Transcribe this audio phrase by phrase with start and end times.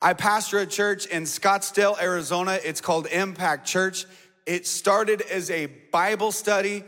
[0.00, 2.56] I pastor a church in Scottsdale, Arizona.
[2.62, 4.06] It's called Impact Church.
[4.46, 6.84] It started as a Bible study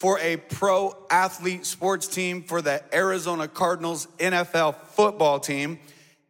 [0.00, 5.78] for a pro athlete sports team for the Arizona Cardinals NFL football team.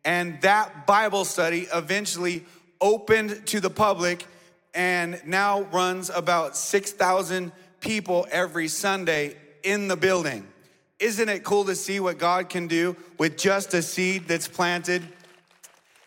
[0.04, 2.44] And that Bible study eventually
[2.80, 4.26] opened to the public
[4.74, 10.44] and now runs about 6,000 people every Sunday in the building.
[10.98, 15.04] Isn't it cool to see what God can do with just a seed that's planted?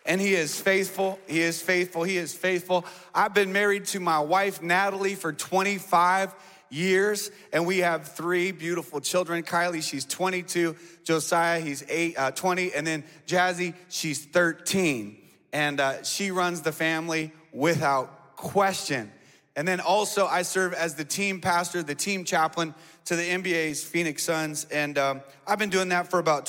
[0.08, 1.18] And he is faithful.
[1.28, 2.02] He is faithful.
[2.02, 2.86] He is faithful.
[3.14, 6.34] I've been married to my wife, Natalie, for 25
[6.70, 9.42] years, and we have three beautiful children.
[9.42, 10.76] Kylie, she's 22.
[11.04, 12.72] Josiah, he's eight, uh, 20.
[12.72, 15.18] And then Jazzy, she's 13.
[15.52, 19.12] And uh, she runs the family without question.
[19.56, 22.74] And then also, I serve as the team pastor, the team chaplain
[23.06, 24.64] to the NBA's Phoenix Suns.
[24.66, 26.46] And um, I've been doing that for about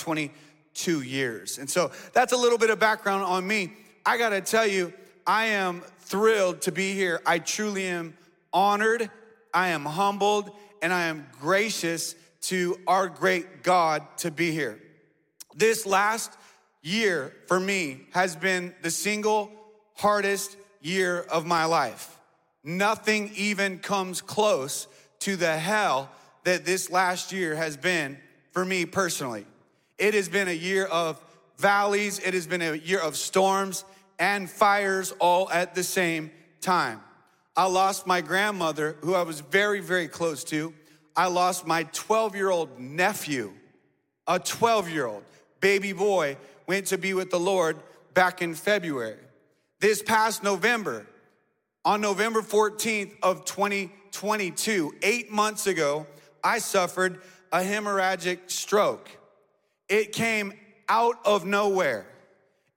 [0.80, 1.58] 22 years.
[1.58, 3.74] And so that's a little bit of background on me.
[4.06, 4.94] I gotta tell you,
[5.26, 7.22] I am thrilled to be here.
[7.26, 8.18] I truly am
[8.54, 9.10] honored,
[9.54, 14.80] I am humbled, and I am gracious to our great God to be here.
[15.56, 16.32] This last
[16.82, 19.52] year for me has been the single
[19.96, 22.18] hardest year of my life.
[22.64, 24.88] Nothing even comes close
[25.20, 26.10] to the hell
[26.46, 28.18] that this last year has been
[28.52, 29.46] for me personally.
[30.00, 31.22] It has been a year of
[31.58, 33.84] valleys, it has been a year of storms
[34.18, 37.02] and fires all at the same time.
[37.56, 40.74] I lost my grandmother, who I was very, very close to.
[41.16, 43.52] I lost my 12 year old nephew,
[44.28, 45.24] a 12 year old
[45.60, 47.78] baby boy, went to be with the Lord
[48.14, 49.18] back in February.
[49.82, 51.06] This past November,
[51.84, 56.06] on November 14th of 2022, eight months ago,
[56.44, 59.10] I suffered a hemorrhagic stroke.
[59.90, 60.54] It came
[60.88, 62.06] out of nowhere.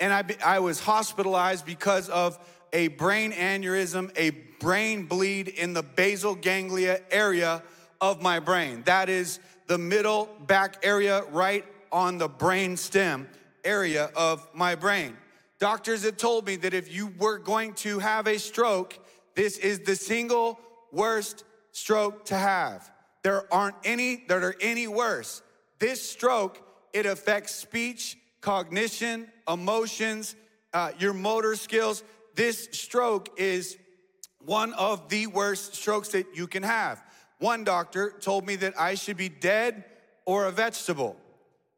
[0.00, 2.38] And I, I was hospitalized because of
[2.72, 7.62] a brain aneurysm, a brain bleed in the basal ganglia area
[8.00, 8.82] of my brain.
[8.86, 13.28] That is the middle back area right on the brain stem
[13.64, 15.16] area of my brain.
[15.58, 18.98] Doctors have told me that if you were going to have a stroke,
[19.36, 20.58] this is the single
[20.90, 22.90] worst stroke to have.
[23.22, 25.42] There aren't any that are any worse.
[25.78, 26.60] This stroke,
[26.92, 30.34] it affects speech, cognition, emotions,
[30.72, 32.02] uh, your motor skills.
[32.34, 33.76] This stroke is
[34.44, 37.02] one of the worst strokes that you can have.
[37.38, 39.84] One doctor told me that I should be dead
[40.24, 41.16] or a vegetable.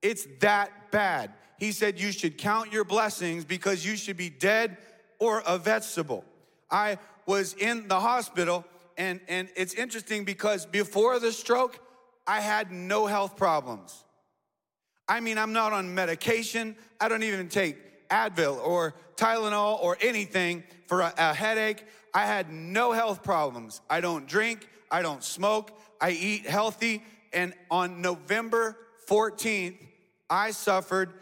[0.02, 1.32] It's that bad.
[1.58, 4.76] He said, You should count your blessings because you should be dead
[5.18, 6.24] or a vegetable.
[6.70, 8.64] I was in the hospital,
[8.98, 11.78] and, and it's interesting because before the stroke,
[12.26, 14.03] I had no health problems.
[15.08, 20.64] I mean, I'm not on medication, I don't even take Advil or Tylenol or anything
[20.86, 21.84] for a, a headache.
[22.12, 23.80] I had no health problems.
[23.90, 27.02] I don't drink, I don't smoke, I eat healthy.
[27.32, 28.76] And on November
[29.08, 29.76] 14th,
[30.30, 31.12] I suffered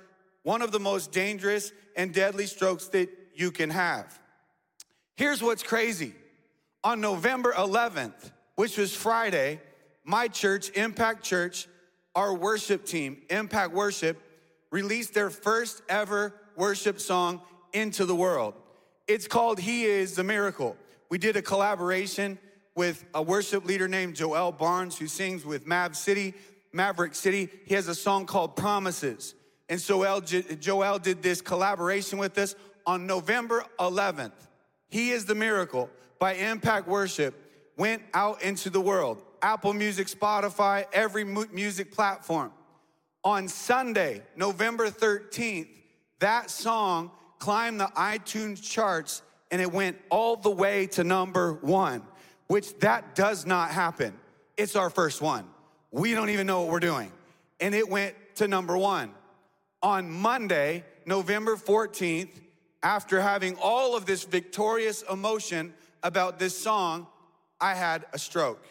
[0.43, 4.19] one of the most dangerous and deadly strokes that you can have.
[5.17, 6.15] Here's what's crazy.
[6.85, 9.61] On November 11th, which was Friday,
[10.05, 11.69] my church, Impact Church,
[12.15, 14.21] our worship team, Impact Worship,
[14.71, 17.41] released their first ever worship song
[17.73, 18.55] into the world.
[19.09, 20.77] It's called He is the Miracle.
[21.11, 22.39] We did a collaboration
[22.75, 26.35] with a worship leader named Joel Barnes who sings with Mav City,
[26.73, 27.51] Maverick City.
[27.67, 29.35] He has a song called Promises.
[29.69, 32.55] And so Joel did this collaboration with us
[32.87, 34.33] on November 11th.
[34.89, 37.35] He is the miracle by Impact Worship
[37.77, 39.23] went out into the world.
[39.43, 42.53] Apple Music, Spotify, every music platform.
[43.25, 45.69] On Sunday, November 13th,
[46.21, 52.03] that song climbed the iTunes charts and it went all the way to number one,
[52.47, 54.15] which that does not happen.
[54.57, 55.45] It's our first one.
[55.91, 57.13] We don't even know what we're doing.
[57.61, 59.13] And it went to number one
[59.83, 62.31] on Monday, November 14th,
[62.83, 67.07] after having all of this victorious emotion about this song,
[67.61, 68.65] I had a stroke.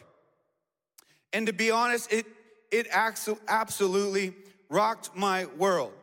[1.33, 2.25] And to be honest, it,
[2.72, 4.33] it absolutely
[4.69, 5.94] rocked my world.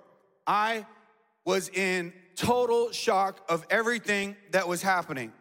[0.46, 0.86] I
[1.44, 5.32] was in total shock of everything that was happening.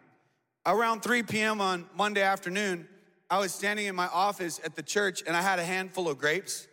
[0.65, 1.61] Around 3 p.m.
[1.61, 2.87] on Monday afternoon,
[3.29, 6.17] I was standing in my office at the church and I had a handful of
[6.17, 6.67] grapes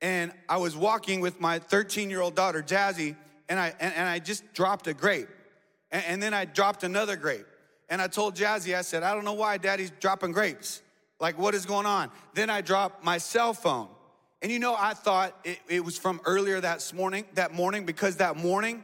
[0.00, 3.16] and I was walking with my 13 year old daughter, Jazzy,
[3.48, 5.28] and I, and, and I just dropped a grape.
[5.92, 7.46] And, and, then I dropped another grape.
[7.88, 10.82] And I told Jazzy, I said, I don't know why daddy's dropping grapes.
[11.22, 12.10] Like, what is going on?
[12.34, 13.88] Then I dropped my cell phone.
[14.42, 18.16] And you know, I thought it, it was from earlier that morning, that morning, because
[18.16, 18.82] that morning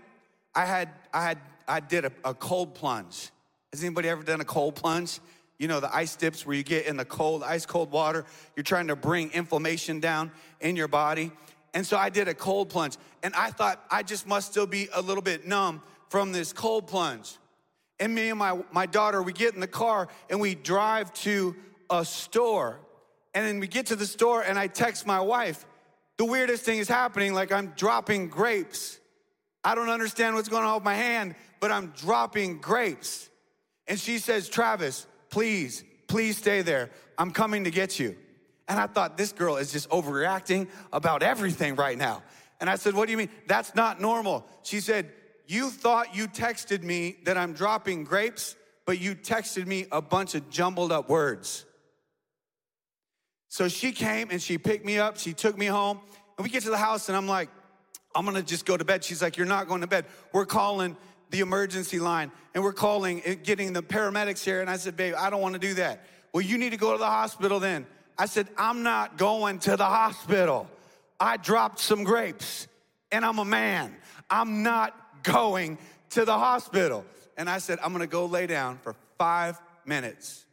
[0.55, 3.31] I had, I had I did a, a cold plunge.
[3.73, 5.19] Has anybody ever done a cold plunge?
[5.59, 8.25] You know, the ice dips where you get in the cold, ice cold water.
[8.57, 10.31] You're trying to bring inflammation down
[10.61, 11.33] in your body.
[11.75, 12.97] And so I did a cold plunge.
[13.23, 16.87] And I thought I just must still be a little bit numb from this cold
[16.87, 17.37] plunge.
[18.01, 21.57] And me and my, my daughter, we get in the car and we drive to
[21.91, 22.81] a store.
[23.35, 25.65] And then we get to the store and I text my wife.
[26.17, 28.99] The weirdest thing is happening, like I'm dropping grapes.
[29.63, 33.29] I don't understand what's going on with my hand, but I'm dropping grapes.
[33.87, 36.91] And she says, Travis, please, please stay there.
[37.17, 38.17] I'm coming to get you.
[38.69, 42.23] And I thought, this girl is just overreacting about everything right now.
[42.61, 43.31] And I said, What do you mean?
[43.47, 44.47] That's not normal.
[44.63, 45.11] She said,
[45.47, 50.35] You thought you texted me that I'm dropping grapes, but you texted me a bunch
[50.35, 51.65] of jumbled up words.
[53.49, 56.01] So she came and she picked me up, she took me home,
[56.37, 57.49] and we get to the house, and I'm like,
[58.15, 59.05] I'm gonna just go to bed.
[59.05, 60.07] She's like, You're not going to bed.
[60.33, 60.97] We're calling
[61.31, 64.61] the emergency line and we're calling, getting the paramedics here.
[64.61, 66.05] And I said, Babe, I don't wanna do that.
[66.33, 67.87] Well, you need to go to the hospital then.
[68.19, 70.69] I said, I'm not going to the hospital.
[71.21, 72.67] I dropped some grapes
[73.13, 73.95] and I'm a man.
[74.29, 75.79] I'm not going
[76.11, 77.05] to the hospital.
[77.37, 80.45] And I said, I'm gonna go lay down for five minutes.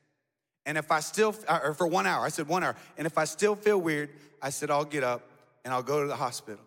[0.65, 2.75] And if I still, uh, or for one hour, I said one hour.
[2.97, 4.09] And if I still feel weird,
[4.41, 5.29] I said, I'll get up
[5.63, 6.63] and I'll go to the hospital.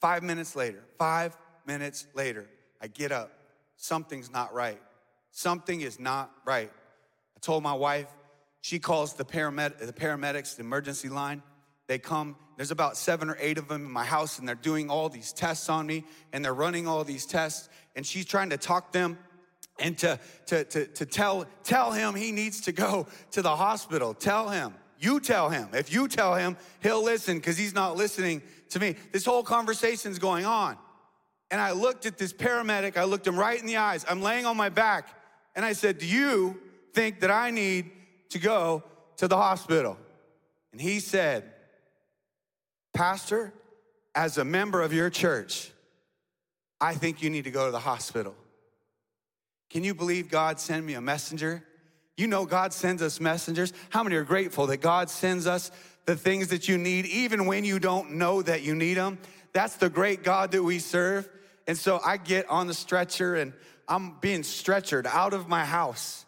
[0.00, 2.46] Five minutes later, five minutes later,
[2.80, 3.32] I get up.
[3.76, 4.80] Something's not right.
[5.30, 6.70] Something is not right.
[7.36, 8.08] I told my wife,
[8.62, 11.42] she calls the, paramed- the paramedics, the emergency line.
[11.86, 14.90] They come, there's about seven or eight of them in my house, and they're doing
[14.90, 18.56] all these tests on me, and they're running all these tests, and she's trying to
[18.56, 19.18] talk them
[19.78, 24.14] and to, to, to, to tell, tell him he needs to go to the hospital.
[24.14, 24.74] Tell him.
[24.98, 25.68] You tell him.
[25.74, 28.96] If you tell him, he'll listen because he's not listening to me.
[29.12, 30.76] This whole conversation's going on.
[31.50, 34.04] And I looked at this paramedic, I looked him right in the eyes.
[34.08, 35.10] I'm laying on my back,
[35.54, 36.58] and I said, Do you
[36.92, 37.90] think that I need
[38.30, 38.82] to go
[39.18, 39.98] to the hospital.
[40.72, 41.44] And he said,
[42.94, 43.52] Pastor,
[44.14, 45.70] as a member of your church,
[46.80, 48.34] I think you need to go to the hospital.
[49.70, 51.64] Can you believe God sent me a messenger?
[52.16, 53.72] You know, God sends us messengers.
[53.90, 55.70] How many are grateful that God sends us
[56.06, 59.18] the things that you need, even when you don't know that you need them?
[59.52, 61.28] That's the great God that we serve.
[61.66, 63.52] And so I get on the stretcher and
[63.88, 66.24] I'm being stretchered out of my house.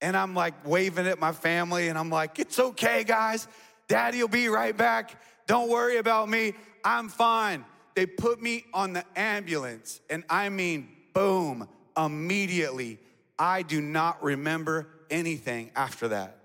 [0.00, 3.48] And I'm like waving at my family, and I'm like, it's okay, guys.
[3.88, 5.22] Daddy will be right back.
[5.46, 6.52] Don't worry about me.
[6.84, 7.64] I'm fine.
[7.94, 11.66] They put me on the ambulance, and I mean, boom,
[11.96, 12.98] immediately.
[13.38, 16.38] I do not remember anything after that.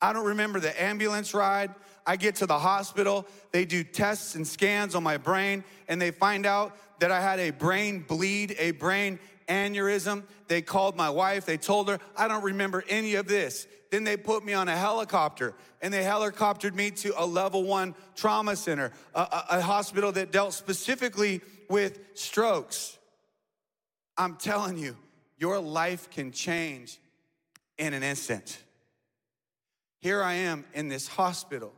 [0.00, 1.74] I don't remember the ambulance ride.
[2.06, 6.10] I get to the hospital, they do tests and scans on my brain, and they
[6.10, 10.24] find out that I had a brain bleed, a brain aneurysm.
[10.48, 11.46] They called my wife.
[11.46, 13.66] They told her, I don't remember any of this.
[13.90, 17.94] Then they put me on a helicopter and they helicoptered me to a level one
[18.16, 22.98] trauma center, a, a, a hospital that dealt specifically with strokes.
[24.16, 24.96] I'm telling you,
[25.38, 26.98] your life can change
[27.78, 28.58] in an instant.
[30.00, 31.72] Here I am in this hospital,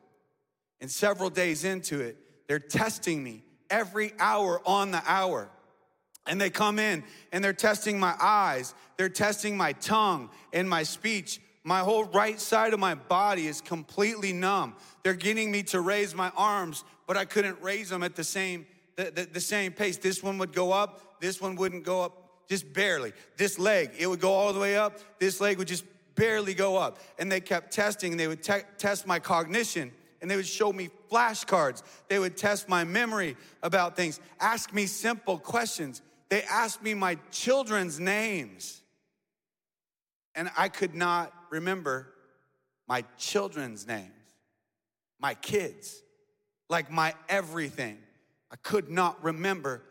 [0.81, 2.17] and several days into it,
[2.49, 5.49] they're testing me every hour on the hour.
[6.29, 10.83] And they come in and they're testing my eyes, they're testing my tongue and my
[10.83, 11.41] speech.
[11.63, 14.77] My whole right side of my body is completely numb.
[15.03, 18.67] They're getting me to raise my arms, but I couldn't raise them at the same
[18.97, 19.99] the, the, the same pace.
[19.99, 23.13] This one would go up, this one wouldn't go up, just barely.
[23.37, 25.85] This leg, it would go all the way up, this leg would just
[26.15, 26.99] barely go up.
[27.19, 30.73] And they kept testing, and they would te- test my cognition, and they would show
[30.73, 31.83] me flashcards.
[32.09, 36.03] They would test my memory about things, ask me simple questions.
[36.29, 38.81] They asked me my children's names,
[40.35, 42.09] and I could not remember
[42.89, 44.11] my children's names,
[45.21, 46.03] my kids,
[46.69, 47.99] like my everything.
[48.51, 49.83] I could not remember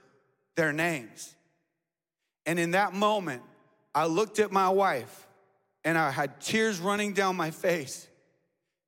[0.55, 1.34] their names.
[2.45, 3.41] And in that moment,
[3.93, 5.27] I looked at my wife
[5.83, 8.07] and I had tears running down my face.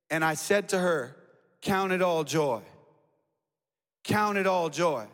[0.09, 1.15] And I said to her,
[1.61, 2.61] Count it all joy.
[4.03, 5.05] Count it all joy.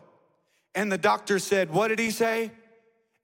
[0.74, 2.50] And the doctor said, What did he say?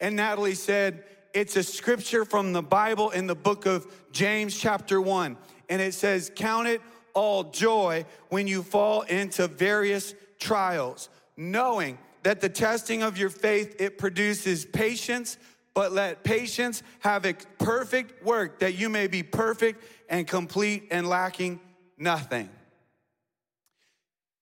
[0.01, 5.01] And Natalie said, It's a scripture from the Bible in the book of James, chapter
[5.01, 5.37] 1.
[5.69, 6.81] And it says, Count it
[7.15, 13.81] all joy when you fall into various trials, knowing that the testing of your faith
[13.81, 15.39] it produces patience
[15.73, 21.09] but let patience have a perfect work that you may be perfect and complete and
[21.09, 21.61] lacking
[21.97, 22.49] nothing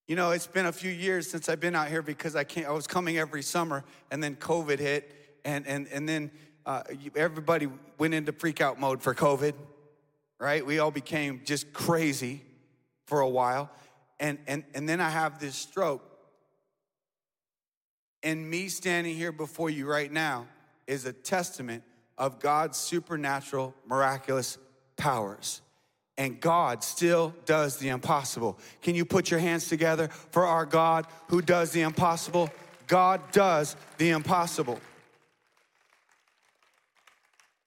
[0.08, 2.66] you know, it's been a few years since I've been out here because I can't,
[2.66, 6.30] I was coming every summer and then COVID hit and, and, and then
[6.64, 6.82] uh,
[7.14, 7.68] everybody
[7.98, 9.52] went into freak out mode for COVID,
[10.40, 10.64] right?
[10.64, 12.40] We all became just crazy
[13.06, 13.70] for a while.
[14.18, 16.02] And, and, and then I have this stroke.
[18.22, 20.46] And me standing here before you right now
[20.86, 21.84] is a testament
[22.16, 24.58] of God's supernatural, miraculous
[24.96, 25.62] powers.
[26.16, 28.58] And God still does the impossible.
[28.82, 32.50] Can you put your hands together for our God who does the impossible?
[32.88, 34.80] God does the impossible.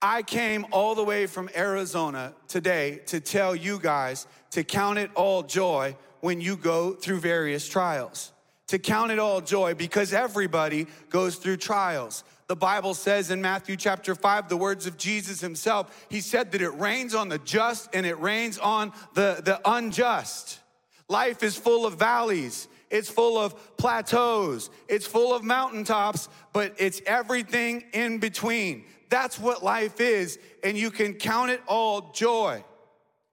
[0.02, 5.10] I came all the way from Arizona today to tell you guys to count it
[5.14, 8.31] all joy when you go through various trials.
[8.72, 12.24] To count it all joy because everybody goes through trials.
[12.46, 16.62] The Bible says in Matthew chapter 5, the words of Jesus himself, he said that
[16.62, 20.58] it rains on the just and it rains on the, the unjust.
[21.06, 22.66] Life is full of valleys.
[22.88, 24.70] It's full of plateaus.
[24.88, 28.86] It's full of mountaintops, but it's everything in between.
[29.10, 32.64] That's what life is, and you can count it all joy.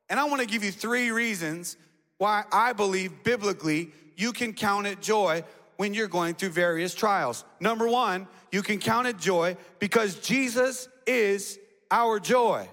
[0.10, 1.77] And I want to give you three reasons
[2.17, 5.43] why I believe biblically you can count it joy
[5.77, 7.45] when you're going through various trials.
[7.61, 11.57] Number one, you can count it joy because Jesus is
[11.89, 12.67] our joy.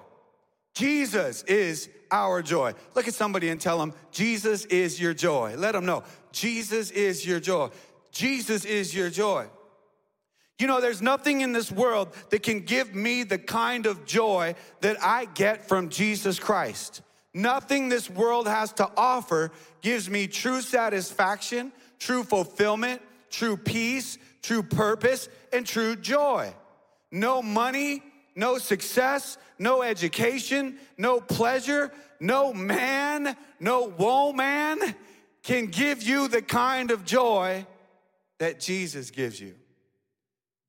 [0.75, 2.75] Jesus is our joy.
[2.95, 5.55] Look at somebody and tell them, Jesus is your joy.
[5.57, 7.69] Let them know, Jesus is your joy.
[8.11, 9.47] Jesus is your joy.
[10.59, 14.55] You know, there's nothing in this world that can give me the kind of joy
[14.81, 17.03] that I get from Jesus Christ.
[17.37, 19.53] Nothing this world has to offer
[19.83, 26.55] gives me true satisfaction, true fulfillment, true peace, true purpose, and true joy.
[27.13, 28.03] No money,
[28.35, 34.95] no success, no education, no pleasure, no man, no woman
[35.43, 37.67] can give you the kind of joy
[38.39, 39.57] that Jesus gives you.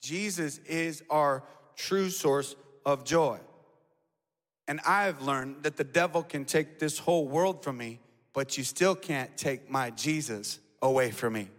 [0.02, 1.44] Jesus is our
[1.78, 3.40] true source of joy.
[4.68, 8.00] And I've learned that the devil can take this whole world from me,
[8.34, 11.50] but you still can't take my Jesus away from me.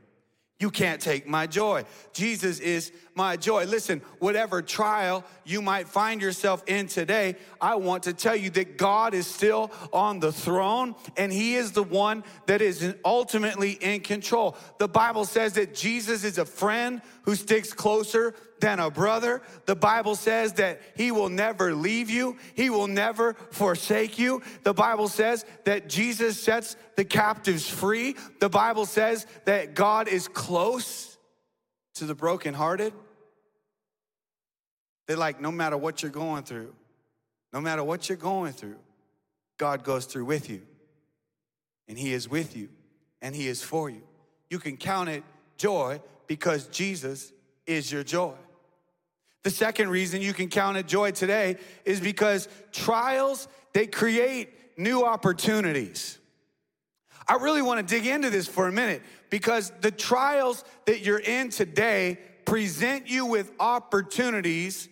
[0.61, 1.85] You can't take my joy.
[2.13, 3.65] Jesus is my joy.
[3.67, 8.77] Listen, whatever trial you might find yourself in today, I want to tell you that
[8.77, 14.01] God is still on the throne and He is the one that is ultimately in
[14.01, 14.57] control.
[14.79, 19.43] The Bible says that Jesus is a friend who sticks closer than a brother.
[19.67, 24.43] The Bible says that he will never leave you, he will never forsake you.
[24.63, 28.17] The Bible says that Jesus sets the captives free.
[28.41, 31.17] The Bible says that God is close
[31.95, 32.93] to the brokenhearted.
[35.07, 36.75] They're like, no matter what you're going through,
[37.53, 38.77] no matter what you're going through,
[39.57, 40.63] God goes through with you.
[41.89, 42.69] And He is with you,
[43.23, 44.03] and He is for you.
[44.51, 45.25] You can count it
[45.57, 47.33] joy because Jesus
[47.67, 48.35] is your joy.
[49.45, 55.05] The second reason you can count it joy today is because trials, they create new
[55.05, 56.19] opportunities.
[57.27, 61.21] I really want to dig into this for a minute because the trials that you're
[61.21, 64.89] in today present you with opportunities,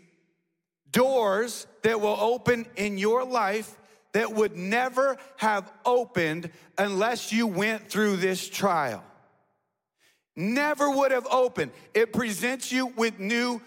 [0.91, 3.77] doors that will open in your life
[4.13, 9.03] that would never have opened unless you went through this trial.
[10.35, 11.73] Never would have opened.
[11.95, 13.63] It presents you with new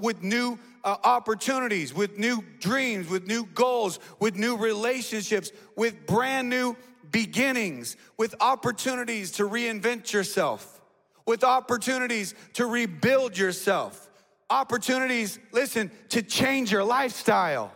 [0.00, 6.48] with new uh, opportunities, with new dreams, with new goals, with new relationships, with brand
[6.48, 6.76] new
[7.10, 10.80] beginnings, with opportunities to reinvent yourself,
[11.26, 14.10] with opportunities to rebuild yourself,
[14.50, 17.72] opportunities, listen, to change your lifestyle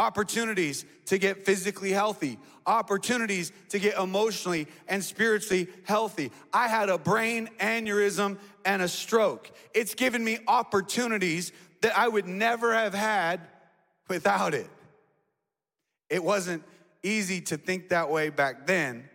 [0.00, 6.32] opportunities to get physically healthy, opportunities to get emotionally and spiritually healthy.
[6.54, 9.50] I had a brain aneurysm and a stroke.
[9.74, 11.52] It's given me opportunities
[11.82, 13.40] that I would never have had
[14.08, 14.68] without it.
[16.08, 16.64] It wasn't
[17.02, 19.08] easy to think that way back then,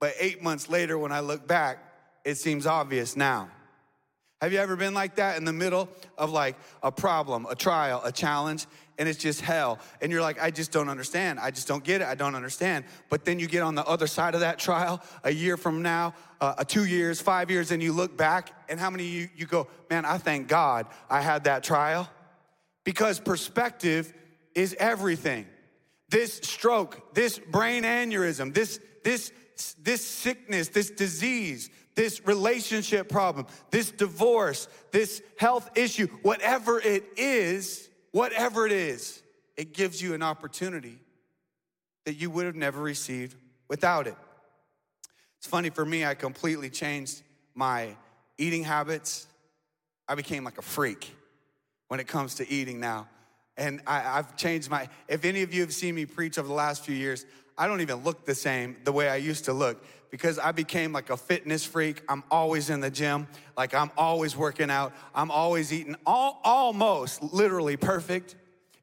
[0.00, 1.78] but eight months later, when I look back,
[2.24, 3.50] it seems obvious now.
[4.40, 8.00] Have you ever been like that in the middle of like a problem, a trial,
[8.04, 8.66] a challenge,
[9.00, 9.78] and it's just hell?
[10.02, 11.40] And you're like, I just don't understand.
[11.40, 12.06] I just don't get it.
[12.06, 12.84] I don't understand.
[13.08, 16.14] But then you get on the other side of that trial a year from now,
[16.40, 19.68] uh, two years, five years, and you look back, and how many you, you go,
[19.88, 22.10] man, I thank God I had that trial?
[22.84, 24.12] Because perspective
[24.54, 25.46] is everything.
[26.10, 29.32] This stroke, this brain aneurysm, this, this,
[29.82, 37.89] this sickness, this disease, this relationship problem, this divorce, this health issue, whatever it is,
[38.12, 39.22] whatever it is,
[39.56, 40.98] it gives you an opportunity
[42.04, 43.36] that you would have never received
[43.68, 44.16] without it.
[45.38, 47.22] It's funny for me, I completely changed
[47.54, 47.96] my
[48.36, 49.26] eating habits.
[50.08, 51.14] I became like a freak.
[51.88, 53.08] when it comes to eating now.
[53.56, 56.54] And I, have changed my, if any of you have seen me preach over the
[56.54, 57.26] last few years,
[57.58, 60.92] I don't even look the same the way I used to look because I became
[60.92, 62.02] like a fitness freak.
[62.08, 67.22] I'm always in the gym, like I'm always working out, I'm always eating, all, almost
[67.22, 68.36] literally perfect.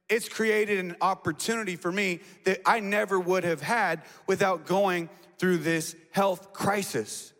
[0.09, 5.57] It's created an opportunity for me that I never would have had without going through
[5.57, 7.33] this health crisis.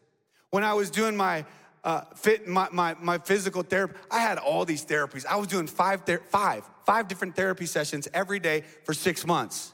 [0.49, 1.45] When I was doing my
[1.83, 5.25] uh, fit my, my, my physical therapy, I had all these therapies.
[5.25, 9.73] I was doing five, ther- five, five different therapy sessions every day for six months.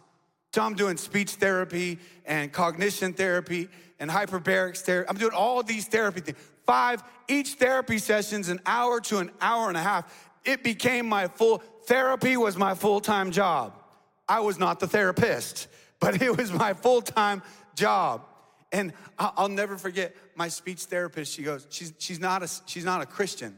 [0.53, 3.67] So I'm doing speech therapy and cognition therapy
[4.03, 5.09] and hyperbarics therapy.
[5.09, 6.37] I'm doing all these therapy things.
[6.65, 10.29] Five, each therapy session's an hour to an hour and a half.
[10.43, 13.81] It became my full, therapy was my full-time job.
[14.27, 15.69] I was not the therapist,
[16.01, 17.43] but it was my full-time
[17.75, 18.25] job.
[18.73, 21.33] And I'll never forget my speech therapist.
[21.33, 23.57] She goes, she's, she's, not a, she's not a Christian,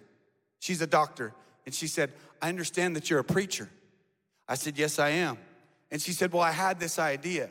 [0.60, 1.34] she's a doctor.
[1.66, 3.68] And she said, I understand that you're a preacher.
[4.48, 5.40] I said, Yes, I am.
[5.90, 7.50] And she said, Well, I had this idea.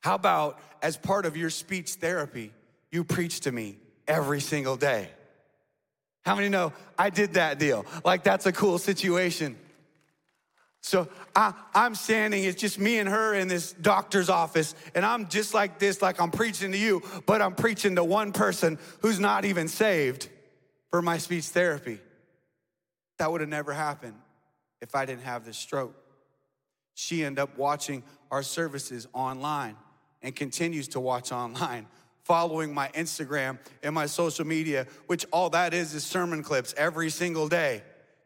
[0.00, 2.52] How about as part of your speech therapy,
[2.90, 5.08] you preach to me every single day?
[6.24, 7.86] How many know I did that deal?
[8.04, 9.56] Like, that's a cool situation.
[10.82, 15.28] So I, am standing, it's just me and her in this doctor's office, and I'm
[15.28, 19.20] just like this, like I'm preaching to you, but I'm preaching to one person who's
[19.20, 20.28] not even saved
[20.90, 22.00] for my speech therapy.
[23.18, 24.16] That would have never happened
[24.80, 25.94] if I didn't have this stroke.
[26.94, 29.76] She ended up watching our services online
[30.22, 31.86] and continues to watch online,
[32.24, 37.10] following my Instagram and my social media, which all that is is sermon clips every
[37.10, 37.82] single day.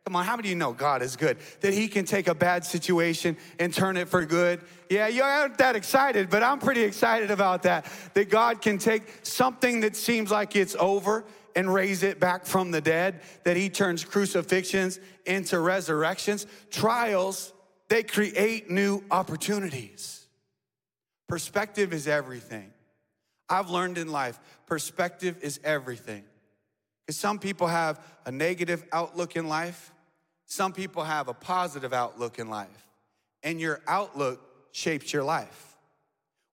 [0.06, 1.36] Come on, how many of you know God is good?
[1.62, 4.60] That He can take a bad situation and turn it for good?
[4.88, 7.86] Yeah, you aren't that excited, but I'm pretty excited about that.
[8.14, 11.24] That God can take something that seems like it's over
[11.56, 16.46] and raise it back from the dead, that He turns crucifixions into resurrections.
[16.70, 17.52] Trials,
[17.88, 20.25] they create new opportunities.
[21.28, 22.72] Perspective is everything.
[23.48, 26.24] I've learned in life, perspective is everything.
[27.04, 29.92] Because some people have a negative outlook in life,
[30.46, 32.86] some people have a positive outlook in life,
[33.42, 34.40] and your outlook
[34.72, 35.76] shapes your life.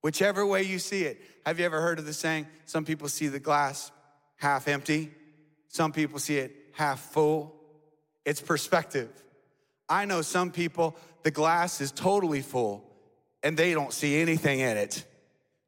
[0.01, 1.21] Whichever way you see it.
[1.45, 3.91] Have you ever heard of the saying, some people see the glass
[4.35, 5.11] half empty,
[5.67, 7.55] some people see it half full?
[8.25, 9.09] It's perspective.
[9.89, 12.92] I know some people, the glass is totally full
[13.43, 15.05] and they don't see anything in it.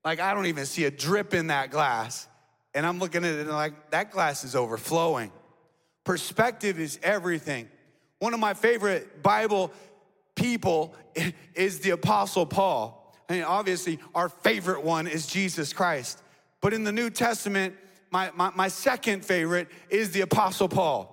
[0.04, 2.28] Like, I don't even see a drip in that glass.
[2.74, 5.32] And I'm looking at it and like, that glass is overflowing.
[6.04, 7.68] Perspective is everything.
[8.20, 9.72] One of my favorite Bible
[10.36, 10.96] people
[11.56, 13.02] is the Apostle Paul.
[13.30, 16.22] I mean, obviously, our favorite one is Jesus Christ.
[16.62, 17.76] But in the New Testament,
[18.12, 21.12] my, my, my second favorite is the Apostle Paul.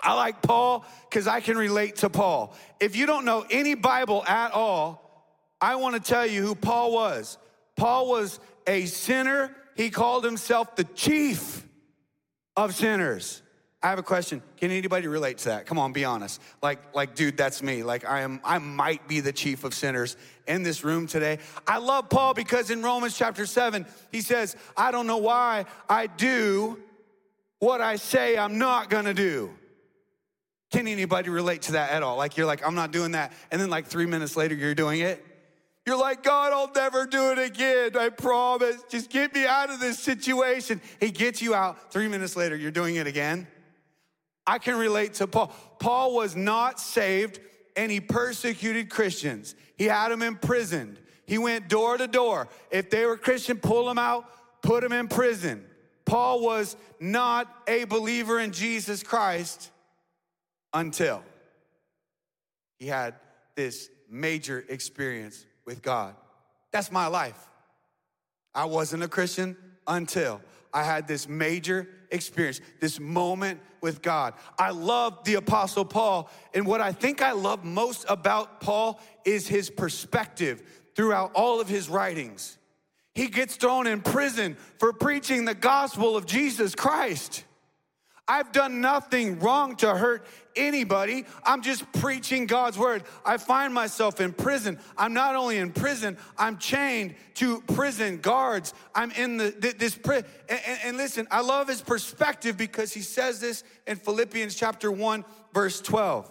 [0.00, 2.54] I like Paul because I can relate to Paul.
[2.78, 5.07] If you don't know any Bible at all,
[5.60, 7.38] I want to tell you who Paul was.
[7.76, 9.54] Paul was a sinner.
[9.76, 11.66] He called himself the chief
[12.56, 13.42] of sinners.
[13.80, 14.42] I have a question.
[14.56, 15.66] Can anybody relate to that?
[15.66, 16.42] Come on, be honest.
[16.60, 17.84] Like, like, dude, that's me.
[17.84, 20.16] Like, I am, I might be the chief of sinners
[20.48, 21.38] in this room today.
[21.64, 26.08] I love Paul because in Romans chapter seven, he says, I don't know why I
[26.08, 26.80] do
[27.60, 29.50] what I say I'm not gonna do.
[30.72, 32.16] Can anybody relate to that at all?
[32.16, 33.32] Like, you're like, I'm not doing that.
[33.52, 35.24] And then, like, three minutes later, you're doing it.
[35.88, 37.96] You're like, God, I'll never do it again.
[37.96, 38.82] I promise.
[38.90, 40.82] Just get me out of this situation.
[41.00, 41.90] He gets you out.
[41.90, 43.46] Three minutes later, you're doing it again.
[44.46, 45.50] I can relate to Paul.
[45.80, 47.40] Paul was not saved
[47.74, 49.54] and he persecuted Christians.
[49.78, 51.00] He had them imprisoned.
[51.24, 52.48] He went door to door.
[52.70, 54.26] If they were Christian, pull them out,
[54.60, 55.64] put them in prison.
[56.04, 59.70] Paul was not a believer in Jesus Christ
[60.74, 61.24] until
[62.78, 63.14] he had
[63.54, 66.16] this major experience with God.
[66.72, 67.46] That's my life.
[68.54, 69.54] I wasn't a Christian
[69.86, 70.40] until
[70.72, 74.32] I had this major experience, this moment with God.
[74.58, 79.46] I love the Apostle Paul, and what I think I love most about Paul is
[79.46, 80.62] his perspective
[80.96, 82.56] throughout all of his writings.
[83.14, 87.44] He gets thrown in prison for preaching the gospel of Jesus Christ.
[88.28, 91.24] I've done nothing wrong to hurt anybody.
[91.44, 93.04] I'm just preaching God's word.
[93.24, 94.78] I find myself in prison.
[94.98, 98.74] I'm not only in prison, I'm chained to prison guards.
[98.94, 100.26] I'm in the this prison.
[100.50, 104.92] And, and, and listen, I love his perspective because he says this in Philippians chapter
[104.92, 106.30] 1 verse 12.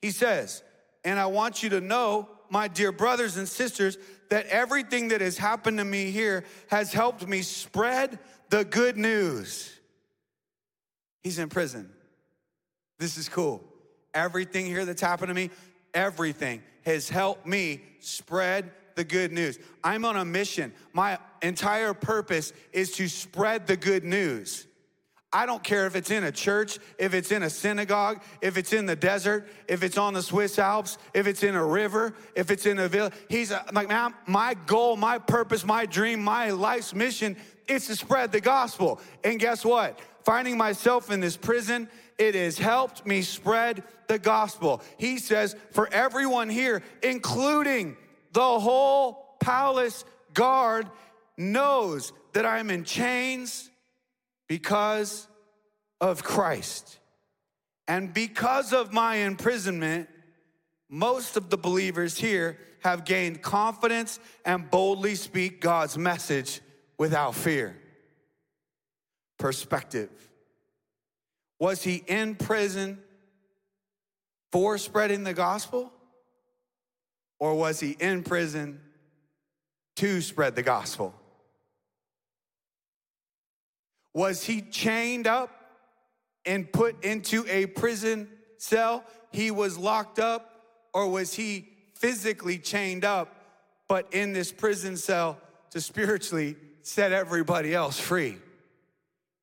[0.00, 0.62] He says,
[1.04, 3.98] "And I want you to know, my dear brothers and sisters,
[4.30, 9.77] that everything that has happened to me here has helped me spread the good news."
[11.22, 11.90] He's in prison.
[12.98, 13.62] This is cool.
[14.14, 15.50] everything here that's happened to me,
[15.94, 19.58] everything has helped me spread the good news.
[19.84, 20.72] I'm on a mission.
[20.92, 24.66] My entire purpose is to spread the good news.
[25.30, 28.72] I don't care if it's in a church, if it's in a synagogue, if it's
[28.72, 32.50] in the desert, if it's on the Swiss Alps, if it's in a river, if
[32.50, 33.12] it's in a village.
[33.28, 37.36] He's like, man, my goal, my purpose, my dream, my life's mission
[37.68, 39.00] is to spread the gospel.
[39.22, 40.00] And guess what?
[40.28, 41.88] Finding myself in this prison,
[42.18, 44.82] it has helped me spread the gospel.
[44.98, 47.96] He says, for everyone here, including
[48.34, 50.86] the whole palace guard,
[51.38, 53.70] knows that I'm in chains
[54.48, 55.26] because
[55.98, 56.98] of Christ.
[57.86, 60.10] And because of my imprisonment,
[60.90, 66.60] most of the believers here have gained confidence and boldly speak God's message
[66.98, 67.78] without fear.
[69.38, 70.10] Perspective.
[71.60, 72.98] Was he in prison
[74.52, 75.92] for spreading the gospel?
[77.40, 78.80] Or was he in prison
[79.96, 81.14] to spread the gospel?
[84.14, 85.50] Was he chained up
[86.44, 89.04] and put into a prison cell?
[89.32, 93.34] He was locked up, or was he physically chained up,
[93.88, 95.38] but in this prison cell
[95.70, 98.38] to spiritually set everybody else free?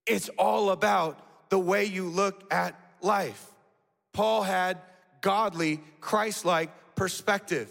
[0.06, 3.46] It's all about the way you look at life.
[4.14, 4.80] Paul had
[5.22, 7.70] godly, Christ like perspective.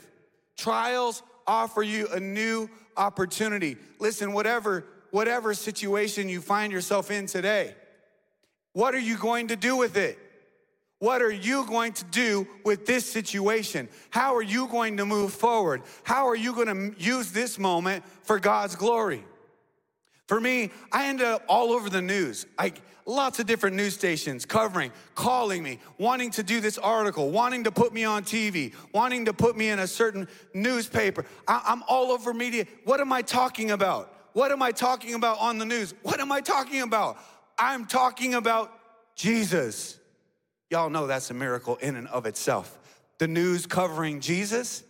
[0.57, 3.77] Trials offer you a new opportunity.
[3.99, 7.73] Listen, whatever whatever situation you find yourself in today.
[8.73, 10.19] What are you going to do with it?
[10.99, 13.89] What are you going to do with this situation?
[14.11, 15.83] How are you going to move forward?
[16.03, 19.23] How are you going to use this moment for God's glory?
[20.27, 22.47] For me, I ended up all over the news.
[22.59, 27.65] Like lots of different news stations covering, calling me, wanting to do this article, wanting
[27.65, 31.27] to put me on TV, wanting to put me in a certain newspaper.
[31.47, 32.67] I, am all over media.
[32.85, 34.13] What am I talking about?
[34.33, 35.95] What am I talking about on the news?
[36.03, 37.19] What am I talking about?
[37.59, 38.73] I'm talking about
[39.15, 39.99] Jesus.
[40.71, 42.79] Y'all know that's a miracle in and of itself.
[43.19, 44.83] The news covering Jesus.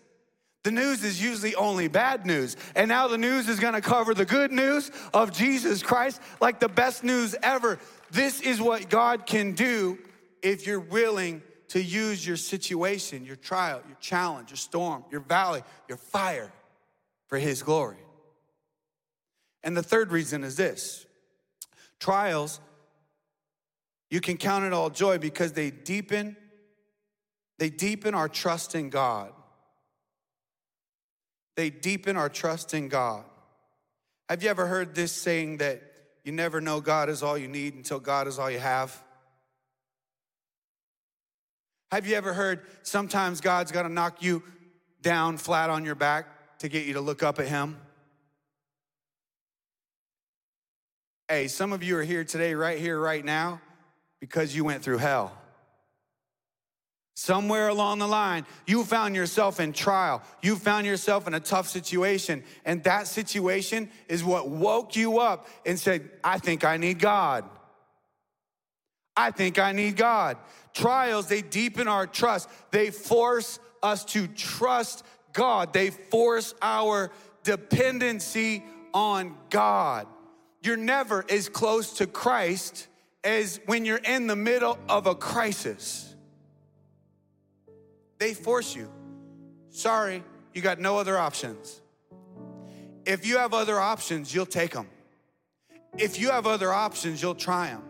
[0.65, 2.57] The news is usually only bad news.
[2.75, 6.71] And now the news is gonna cover the good news of Jesus Christ like the
[6.71, 7.79] best news ever.
[8.11, 9.99] This is what God can do
[10.43, 15.63] if you're willing to use your situation, your trial, your challenge, your storm, your valley,
[15.87, 16.51] your fire
[17.27, 17.99] for His glory.
[19.63, 21.05] And the third reason is this
[22.01, 22.59] trials,
[24.09, 26.37] you can count it all joy because they deepen,
[27.59, 29.33] they deepen our trust in God.
[31.57, 33.25] They deepen our trust in God.
[34.29, 35.83] Have you ever heard this saying that
[36.25, 39.01] you never know God is all you need until God is all you have?
[41.93, 44.43] Have you ever heard sometimes God's got to knock you
[45.03, 47.77] down flat on your back to get you to look up at Him?
[51.29, 53.61] Hey, some of you are here today, right here, right now,
[54.21, 55.33] because you went through hell.
[57.17, 60.21] Somewhere along the line, you found yourself in trial.
[60.43, 62.43] You found yourself in a tough situation.
[62.65, 67.45] And that situation is what woke you up and said, I think I need God.
[69.17, 70.39] I think I need God.
[70.73, 72.49] Trials, they deepen our trust.
[72.73, 75.73] They force us to trust God.
[75.73, 77.13] They force our
[77.45, 80.09] dependency on God.
[80.63, 82.89] You're never as close to Christ
[83.23, 86.14] as when you're in the middle of a crisis.
[88.25, 88.91] They force you.
[89.69, 91.83] Sorry, you got no other options.
[93.05, 94.87] If you have other options, you'll take them.
[95.99, 97.83] If you have other options, you'll try them.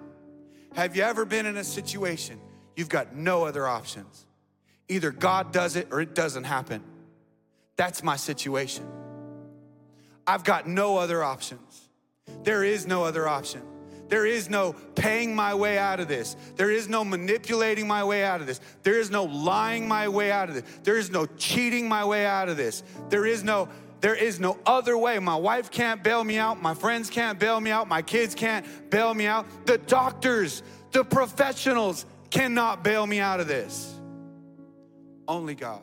[0.75, 2.41] Have you ever been in a situation
[2.75, 4.27] you've got no other options?
[4.89, 6.83] Either God does it or it doesn't happen.
[7.77, 8.89] That's my situation.
[10.27, 11.89] I've got no other options.
[12.43, 13.63] There is no other option.
[14.09, 16.37] There is no paying my way out of this.
[16.57, 18.61] There is no manipulating my way out of this.
[18.83, 20.65] There is no lying my way out of this.
[20.83, 22.83] There is no cheating my way out of this.
[23.09, 23.69] There is no
[24.01, 25.19] there is no other way.
[25.19, 26.61] My wife can't bail me out.
[26.61, 27.89] My friends can't bail me out.
[27.89, 29.47] My kids can't bail me out.
[29.65, 30.63] The doctors,
[30.93, 33.99] the professionals cannot bail me out of this.
[35.27, 35.81] Only God.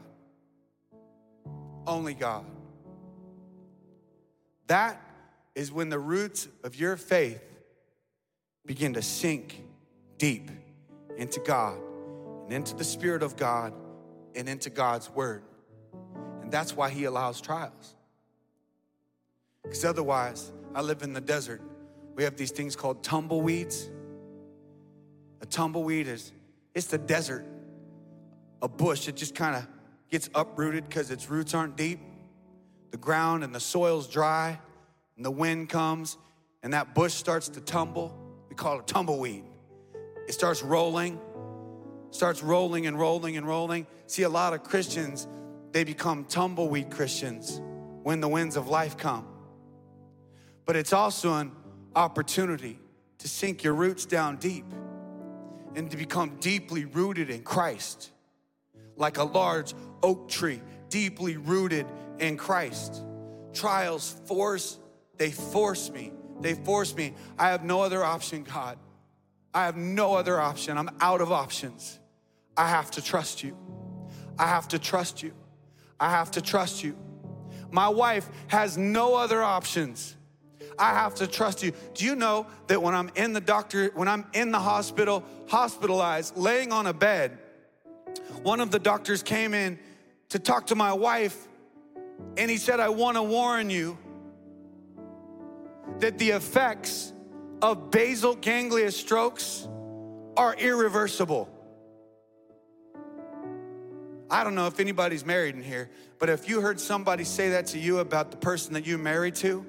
[1.88, 2.46] Only God.
[4.68, 5.02] That
[5.56, 7.42] is when the roots of your faith
[8.66, 9.64] begin to sink
[10.18, 10.50] deep
[11.18, 11.78] into God
[12.46, 13.74] and into the Spirit of God
[14.36, 15.44] and into God's Word.
[16.42, 17.96] And that's why He allows trials.
[19.64, 21.62] Because otherwise, I live in the desert.
[22.16, 23.90] We have these things called tumbleweeds.
[25.42, 26.32] A tumbleweed is,
[26.74, 27.46] it's the desert.
[28.62, 29.68] a bush that just kind of
[30.10, 32.00] gets uprooted because its roots aren't deep.
[32.92, 34.60] The ground and the soil's dry,
[35.16, 36.18] and the wind comes,
[36.62, 38.18] and that bush starts to tumble.
[38.52, 39.46] We call it tumbleweed.
[40.28, 41.18] It starts rolling,
[42.10, 43.88] starts rolling and rolling and rolling.
[44.08, 45.26] See, a lot of Christians,
[45.72, 47.62] they become tumbleweed Christians
[48.04, 49.26] when the winds of life come.
[50.66, 51.54] But it's also an
[51.96, 52.78] opportunity
[53.20, 54.66] to sink your roots down deep
[55.74, 58.12] and to become deeply rooted in Christ,
[58.98, 61.86] like a large oak tree, deeply rooted
[62.20, 63.02] in Christ.
[63.54, 64.78] Trials force,
[65.16, 66.12] they force me.
[66.42, 67.14] They force me.
[67.38, 68.78] I have no other option, God.
[69.54, 70.78] I have no other option.
[70.78, 72.00] I'm out of options.
[72.56, 73.58] I have to trust you.
[74.38, 75.34] I have to trust you.
[76.00, 76.98] I have to trust you.
[77.70, 80.16] My wife has no other options.
[80.78, 81.74] I have to trust you.
[81.94, 86.38] Do you know that when I'm in the doctor, when I'm in the hospital, hospitalized,
[86.38, 87.38] laying on a bed,
[88.42, 89.78] one of the doctors came in
[90.30, 91.48] to talk to my wife
[92.38, 93.98] and he said, I want to warn you
[96.00, 97.14] that the effects
[97.62, 99.68] of basal ganglia strokes
[100.38, 101.50] are irreversible.
[104.30, 107.68] I don't know if anybody's married in here, but if you heard somebody say that
[107.68, 109.66] to you about the person that you married to,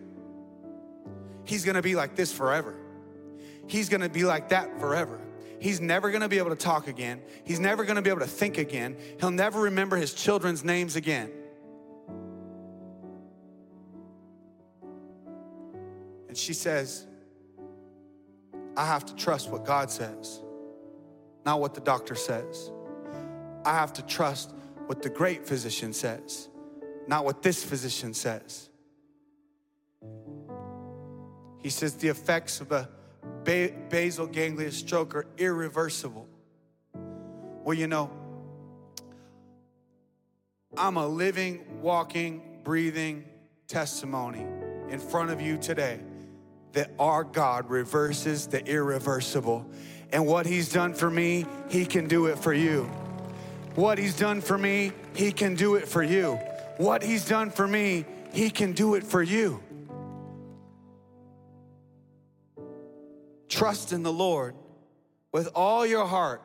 [1.45, 2.77] he's gonna be like this forever.
[3.67, 5.21] He's gonna be like that forever.
[5.59, 7.21] He's never gonna be able to talk again.
[7.45, 8.97] He's never gonna be able to think again.
[9.19, 11.33] He'll never remember his children's names again.
[16.33, 17.07] And she says,
[18.75, 20.41] I have to trust what God says,
[21.45, 22.71] not what the doctor says.
[23.67, 24.55] I have to trust
[24.87, 26.49] what the great physician says,
[27.07, 28.71] not what this physician says.
[31.59, 32.89] He says the effects of a
[33.45, 36.27] basal ganglia stroke are irreversible.
[37.63, 38.11] Well, you know,
[40.79, 43.27] I'm a living, walking, breathing
[43.69, 44.47] testimony
[44.89, 46.01] in front of you today
[46.73, 49.71] that our God reverses the irreversible.
[50.13, 52.85] And what He's done for me, He can do it for you.
[53.75, 56.39] What He's done for me, He can do it for you.
[56.77, 59.63] What He's done for me, He can do it for you.
[63.49, 64.55] Trust in the Lord
[65.31, 66.43] with all your heart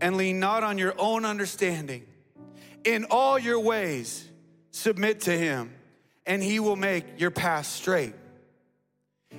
[0.00, 2.04] and lean not on your own understanding.
[2.84, 4.26] In all your ways,
[4.70, 5.72] submit to Him,
[6.26, 8.14] and He will make your path straight.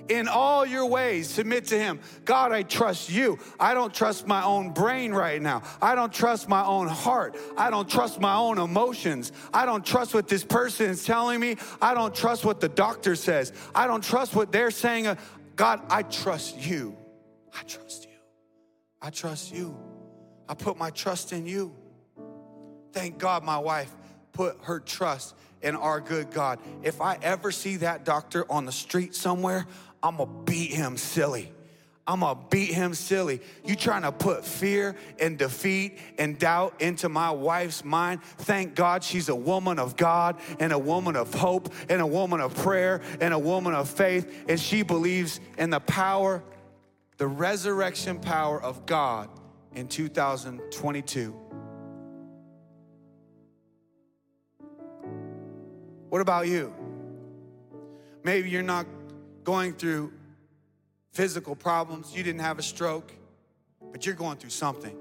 [0.10, 2.00] In all your ways, submit to Him.
[2.26, 3.38] God, I trust you.
[3.60, 5.62] I don't trust my own brain right now.
[5.82, 7.38] I don't trust my own heart.
[7.56, 9.32] I don't trust my own emotions.
[9.54, 11.58] I don't trust what this person is telling me.
[11.82, 13.54] I don't trust what the doctor says.
[13.76, 15.16] I don't trust what they're saying.
[15.56, 16.98] God, I trust you.
[17.58, 18.18] I trust you.
[19.02, 19.78] I trust you.
[20.48, 21.76] I put my trust in you.
[22.92, 23.96] Thank God my wife
[24.34, 26.60] put her trust in our good God.
[26.84, 29.68] If I ever see that doctor on the street somewhere,
[30.02, 31.52] I'm gonna beat him silly.
[32.10, 33.40] I'm gonna beat him silly.
[33.64, 38.24] You trying to put fear and defeat and doubt into my wife's mind.
[38.24, 42.42] Thank God she's a woman of God and a woman of hope and a woman
[42.42, 44.46] of prayer and a woman of faith.
[44.50, 46.42] And she believes in the power,
[47.18, 49.30] the resurrection power of God
[49.76, 51.36] in 2022.
[56.10, 56.74] What about you?
[58.24, 58.88] Maybe you're not
[59.50, 60.14] going through
[61.12, 63.12] physical problems, you didn't have a stroke,
[63.92, 64.96] but you're going through something.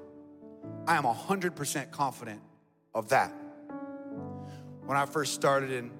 [0.86, 2.40] I am 100% confident
[2.94, 3.30] of that.
[4.86, 5.90] When I first started in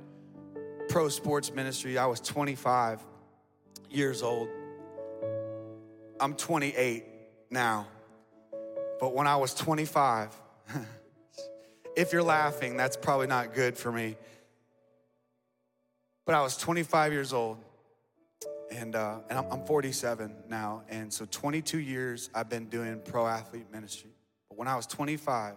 [0.88, 3.02] pro sports ministry, I was 25
[3.90, 4.48] years old.
[6.18, 7.04] I'm 28
[7.50, 7.86] now.
[8.98, 10.34] But when I was 25,
[11.98, 14.16] if you're laughing, that's probably not good for me.
[16.24, 17.58] But I was 25 years old
[18.70, 20.82] and, uh, and I'm, I'm 47 now.
[20.88, 24.10] And so 22 years I've been doing pro athlete ministry.
[24.48, 25.54] But when I was 25,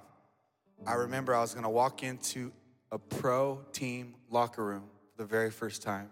[0.85, 2.51] I remember I was gonna walk into
[2.91, 6.09] a pro team locker room for the very first time.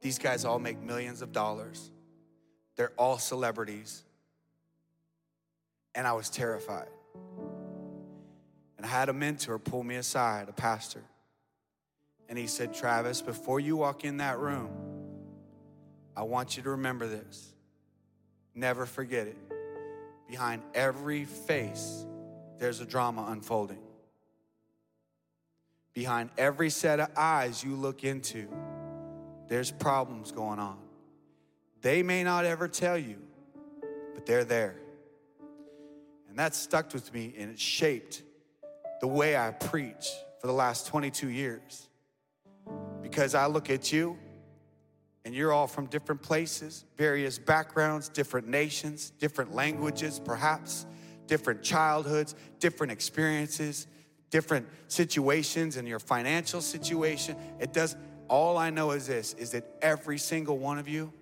[0.00, 1.90] These guys all make millions of dollars.
[2.76, 4.04] They're all celebrities.
[5.94, 6.88] And I was terrified.
[8.76, 11.02] And I had a mentor pull me aside, a pastor.
[12.28, 14.93] And he said, Travis, before you walk in that room,
[16.16, 17.52] I want you to remember this.
[18.54, 19.36] Never forget it.
[20.28, 22.06] Behind every face,
[22.58, 23.82] there's a drama unfolding.
[25.92, 28.48] Behind every set of eyes you look into,
[29.48, 30.78] there's problems going on.
[31.82, 33.16] They may not ever tell you,
[34.14, 34.76] but they're there.
[36.28, 38.22] And that stuck with me and it shaped
[39.00, 40.08] the way I preach
[40.40, 41.88] for the last 22 years.
[43.02, 44.18] Because I look at you
[45.24, 50.86] and you're all from different places, various backgrounds, different nations, different languages, perhaps,
[51.26, 53.86] different childhoods, different experiences,
[54.30, 57.36] different situations and your financial situation.
[57.58, 57.96] It does
[58.28, 61.12] all I know is this is that every single one of you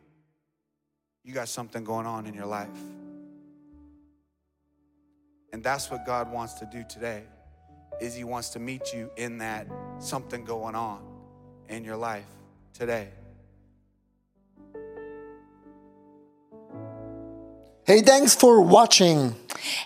[1.24, 2.68] you got something going on in your life.
[5.52, 7.22] And that's what God wants to do today.
[8.00, 9.68] Is he wants to meet you in that
[10.00, 11.02] something going on
[11.68, 12.26] in your life
[12.72, 13.10] today.
[17.84, 19.34] Hey, thanks for watching.